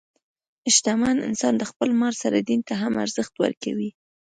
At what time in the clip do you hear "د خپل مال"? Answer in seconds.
1.57-2.13